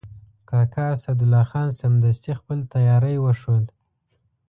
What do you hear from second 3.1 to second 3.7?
وښود.